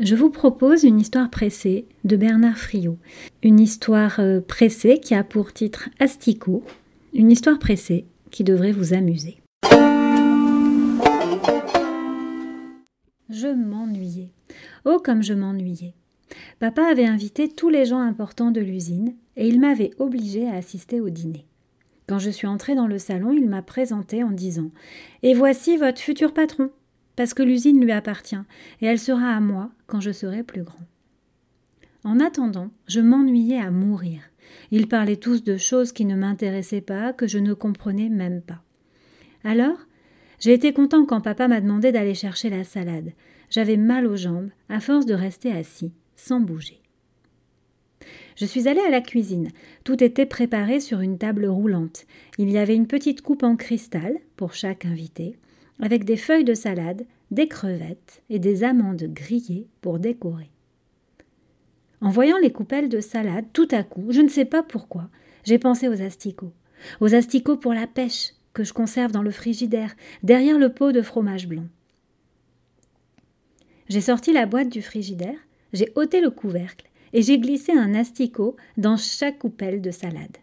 [0.00, 2.98] je vous propose une histoire pressée de Bernard Friot.
[3.42, 6.64] Une histoire euh, pressée qui a pour titre Asticot.
[7.12, 9.38] Une histoire pressée qui devrait vous amuser.
[13.30, 14.30] Je m'ennuyais.
[14.84, 15.94] Oh, comme je m'ennuyais.
[16.58, 21.00] Papa avait invité tous les gens importants de l'usine et il m'avait obligé à assister
[21.00, 21.44] au dîner.
[22.08, 24.70] Quand je suis entrée dans le salon, il m'a présenté en disant
[25.22, 26.70] Et voici votre futur patron
[27.16, 28.36] parce que l'usine lui appartient,
[28.80, 30.86] et elle sera à moi quand je serai plus grand.
[32.04, 34.20] En attendant, je m'ennuyais à mourir.
[34.70, 38.62] Ils parlaient tous de choses qui ne m'intéressaient pas, que je ne comprenais même pas.
[39.42, 39.78] Alors,
[40.38, 43.12] j'ai été content quand papa m'a demandé d'aller chercher la salade.
[43.50, 46.80] J'avais mal aux jambes, à force de rester assis, sans bouger.
[48.36, 49.50] Je suis allée à la cuisine.
[49.84, 52.04] Tout était préparé sur une table roulante.
[52.36, 55.36] Il y avait une petite coupe en cristal pour chaque invité,
[55.80, 60.50] avec des feuilles de salade, des crevettes et des amandes grillées pour décorer.
[62.00, 65.08] En voyant les coupelles de salade, tout à coup, je ne sais pas pourquoi,
[65.44, 66.52] j'ai pensé aux asticots.
[67.00, 71.02] Aux asticots pour la pêche, que je conserve dans le frigidaire, derrière le pot de
[71.02, 71.66] fromage blanc.
[73.88, 75.38] J'ai sorti la boîte du frigidaire,
[75.72, 80.38] j'ai ôté le couvercle et j'ai glissé un asticot dans chaque coupelle de salade.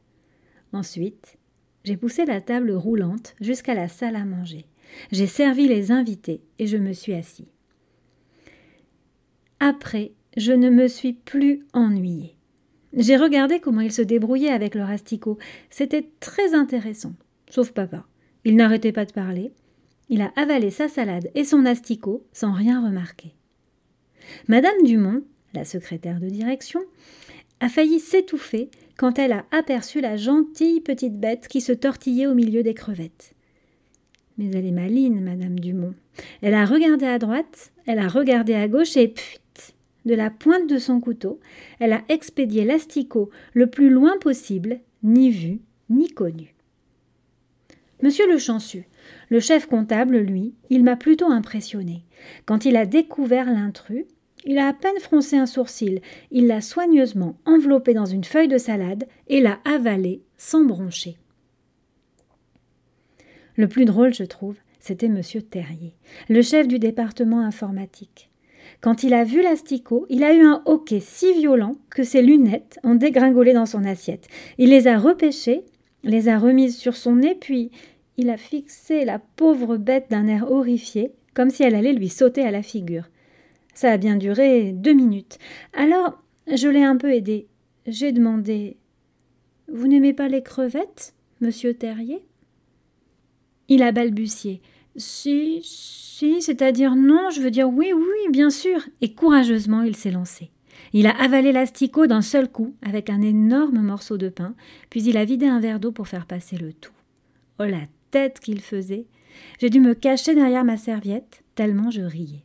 [0.74, 1.38] Ensuite,
[1.84, 4.66] j'ai poussé la table roulante jusqu'à la salle à manger.
[5.12, 7.48] J'ai servi les invités et je me suis assis.
[9.60, 12.36] Après, je ne me suis plus ennuyée.
[12.94, 15.38] J'ai regardé comment ils se débrouillaient avec leur asticot.
[15.70, 17.14] C'était très intéressant.
[17.50, 18.06] Sauf papa.
[18.44, 19.52] Il n'arrêtait pas de parler.
[20.10, 23.34] Il a avalé sa salade et son asticot sans rien remarquer.
[24.48, 26.82] Madame Dumont, la secrétaire de direction,
[27.60, 32.34] a failli s'étouffer quand elle a aperçu la gentille petite bête qui se tortillait au
[32.34, 33.34] milieu des crevettes.
[34.38, 35.94] Mais elle est maline, Madame Dumont.
[36.42, 39.42] Elle a regardé à droite, elle a regardé à gauche et pfuit
[40.06, 41.40] de la pointe de son couteau,
[41.80, 45.60] elle a expédié l'asticot le plus loin possible, ni vu,
[45.90, 46.56] ni connu.
[48.02, 48.88] Monsieur le Chansu,
[49.30, 52.04] le chef comptable, lui, il m'a plutôt impressionné.
[52.46, 54.06] Quand il a découvert l'intrus,
[54.44, 58.58] il a à peine froncé un sourcil, il l'a soigneusement enveloppé dans une feuille de
[58.58, 61.18] salade et l'a avalé sans broncher.
[63.62, 65.22] Le plus drôle, je trouve, c'était M.
[65.48, 65.94] Terrier,
[66.30, 68.32] le chef du département informatique.
[68.82, 72.80] Quand il a vu l'asticot, il a eu un hoquet si violent que ses lunettes
[72.84, 74.28] ont dégringolé dans son assiette.
[74.58, 75.64] Il les a repêchées,
[76.04, 77.70] les a remises sur son nez, puis
[78.18, 82.42] il a fixé la pauvre bête d'un air horrifié, comme si elle allait lui sauter
[82.42, 83.10] à la figure.
[83.76, 85.38] Ça a bien duré deux minutes.
[85.74, 86.20] Alors,
[86.52, 87.46] je l'ai un peu aidé.
[87.86, 88.78] J'ai demandé
[89.72, 92.24] Vous n'aimez pas les crevettes, monsieur Terrier?
[93.72, 94.62] Il a balbutié.
[94.98, 98.82] Si, si, c'est-à-dire non, je veux dire oui, oui, bien sûr.
[99.00, 100.52] Et courageusement, il s'est lancé.
[100.92, 104.56] Il a avalé l'asticot d'un seul coup, avec un énorme morceau de pain,
[104.90, 106.92] puis il a vidé un verre d'eau pour faire passer le tout.
[107.60, 109.06] Oh la tête qu'il faisait
[109.62, 112.44] J'ai dû me cacher derrière ma serviette, tellement je riais.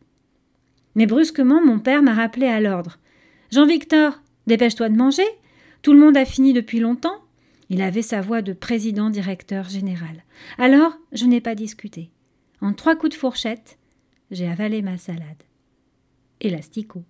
[0.94, 3.00] Mais brusquement, mon père m'a rappelé à l'ordre.
[3.50, 5.26] Jean-Victor, dépêche-toi de manger.
[5.82, 7.25] Tout le monde a fini depuis longtemps.
[7.69, 10.25] Il avait sa voix de président directeur général.
[10.59, 12.10] Alors je n'ai pas discuté.
[12.60, 13.78] En trois coups de fourchette,
[14.31, 15.43] j'ai avalé ma salade.
[16.41, 17.03] Elastico.